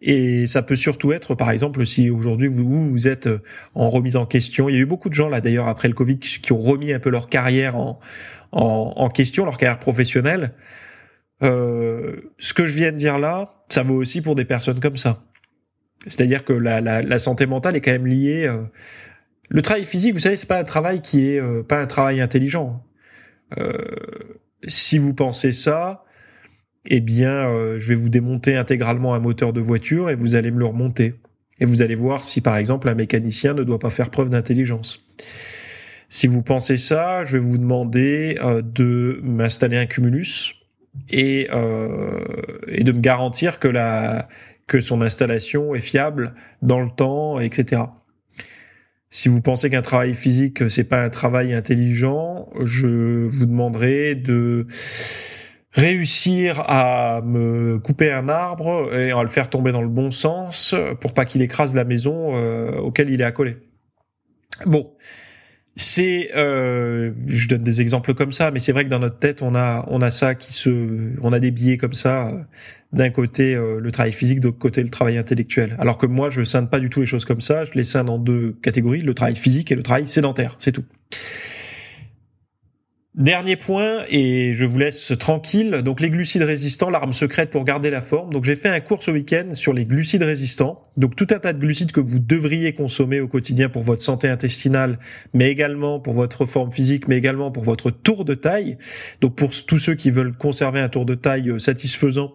[0.00, 3.42] et ça peut surtout être, par exemple, si aujourd'hui vous, vous êtes euh,
[3.74, 4.68] en remise en question.
[4.68, 6.92] Il y a eu beaucoup de gens là, d'ailleurs, après le Covid, qui ont remis
[6.92, 8.00] un peu leur carrière en,
[8.50, 10.54] en, en question, leur carrière professionnelle.
[11.42, 14.96] Euh, ce que je viens de dire là, ça vaut aussi pour des personnes comme
[14.96, 15.24] ça.
[16.06, 18.46] C'est-à-dire que la, la, la, santé mentale est quand même liée.
[18.46, 18.64] Euh,
[19.48, 22.20] le travail physique, vous savez, c'est pas un travail qui est euh, pas un travail
[22.20, 22.82] intelligent.
[23.58, 23.72] Euh,
[24.66, 26.04] si vous pensez ça,
[26.86, 30.50] eh bien, euh, je vais vous démonter intégralement un moteur de voiture et vous allez
[30.50, 31.14] me le remonter.
[31.60, 35.04] Et vous allez voir si, par exemple, un mécanicien ne doit pas faire preuve d'intelligence.
[36.08, 40.56] Si vous pensez ça, je vais vous demander euh, de m'installer un cumulus
[41.08, 42.20] et, euh,
[42.68, 44.28] et de me garantir que, la,
[44.72, 47.82] que son installation est fiable dans le temps, etc.
[49.10, 54.66] Si vous pensez qu'un travail physique c'est pas un travail intelligent, je vous demanderai de
[55.72, 60.74] réussir à me couper un arbre et à le faire tomber dans le bon sens
[61.02, 63.58] pour pas qu'il écrase la maison euh, auquel il est accolé.
[64.64, 64.94] Bon,
[65.76, 69.40] c'est, euh, je donne des exemples comme ça, mais c'est vrai que dans notre tête
[69.40, 72.28] on a on a ça qui se, on a des biais comme ça.
[72.28, 72.42] Euh,
[72.92, 75.76] d'un côté euh, le travail physique, de côté le travail intellectuel.
[75.78, 77.64] Alors que moi je scinde pas du tout les choses comme ça.
[77.64, 80.56] Je les scinde en deux catégories le travail physique et le travail sédentaire.
[80.58, 80.84] C'est tout.
[83.14, 87.90] Dernier point, et je vous laisse tranquille, donc les glucides résistants, l'arme secrète pour garder
[87.90, 88.32] la forme.
[88.32, 91.52] Donc j'ai fait un cours ce week-end sur les glucides résistants, donc tout un tas
[91.52, 94.98] de glucides que vous devriez consommer au quotidien pour votre santé intestinale,
[95.34, 98.78] mais également pour votre forme physique, mais également pour votre tour de taille.
[99.20, 102.32] Donc pour tous ceux qui veulent conserver un tour de taille euh, satisfaisant,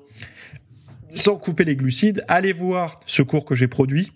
[1.09, 4.11] sans couper les glucides, allez voir ce cours que j'ai produit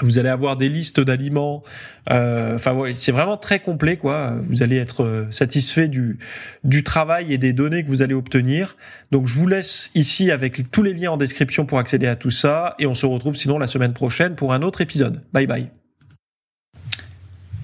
[0.00, 1.62] vous allez avoir des listes d'aliments.
[2.10, 4.36] Euh, enfin, c'est vraiment très complet, quoi.
[4.42, 6.18] Vous allez être euh, satisfait du
[6.64, 8.76] du travail et des données que vous allez obtenir.
[9.10, 12.30] Donc, je vous laisse ici avec tous les liens en description pour accéder à tout
[12.30, 15.22] ça, et on se retrouve sinon la semaine prochaine pour un autre épisode.
[15.32, 15.87] Bye bye.